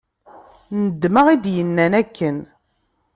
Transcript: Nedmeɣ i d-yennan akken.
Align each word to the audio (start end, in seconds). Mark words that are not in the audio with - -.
Nedmeɣ 0.83 1.25
i 1.29 1.35
d-yennan 1.43 1.93
akken. 2.01 2.37